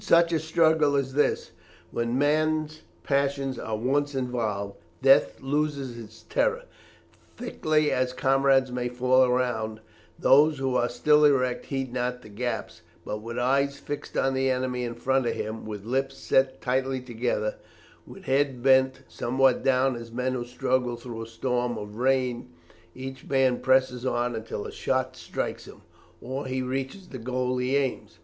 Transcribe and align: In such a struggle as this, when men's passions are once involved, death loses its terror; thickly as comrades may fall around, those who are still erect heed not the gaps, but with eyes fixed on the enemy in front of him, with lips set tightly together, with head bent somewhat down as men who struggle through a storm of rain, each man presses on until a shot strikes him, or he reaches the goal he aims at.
In 0.01 0.05
such 0.07 0.33
a 0.33 0.39
struggle 0.39 0.95
as 0.95 1.13
this, 1.13 1.51
when 1.91 2.17
men's 2.17 2.81
passions 3.03 3.59
are 3.59 3.77
once 3.77 4.15
involved, 4.15 4.77
death 5.03 5.39
loses 5.41 5.95
its 5.95 6.23
terror; 6.23 6.63
thickly 7.37 7.91
as 7.91 8.11
comrades 8.11 8.71
may 8.71 8.89
fall 8.89 9.23
around, 9.23 9.79
those 10.17 10.57
who 10.57 10.73
are 10.75 10.89
still 10.89 11.23
erect 11.23 11.67
heed 11.67 11.93
not 11.93 12.23
the 12.23 12.29
gaps, 12.29 12.81
but 13.05 13.21
with 13.21 13.37
eyes 13.37 13.77
fixed 13.77 14.17
on 14.17 14.33
the 14.33 14.49
enemy 14.49 14.83
in 14.83 14.95
front 14.95 15.27
of 15.27 15.33
him, 15.35 15.67
with 15.67 15.85
lips 15.85 16.17
set 16.17 16.61
tightly 16.61 16.99
together, 16.99 17.57
with 18.07 18.23
head 18.23 18.63
bent 18.63 19.01
somewhat 19.07 19.63
down 19.63 19.95
as 19.95 20.11
men 20.11 20.33
who 20.33 20.45
struggle 20.45 20.95
through 20.95 21.21
a 21.21 21.27
storm 21.27 21.77
of 21.77 21.97
rain, 21.97 22.49
each 22.95 23.29
man 23.29 23.59
presses 23.59 24.03
on 24.03 24.35
until 24.35 24.65
a 24.65 24.71
shot 24.71 25.15
strikes 25.15 25.65
him, 25.65 25.83
or 26.19 26.47
he 26.47 26.63
reaches 26.63 27.09
the 27.09 27.19
goal 27.19 27.59
he 27.59 27.75
aims 27.75 28.13
at. 28.13 28.17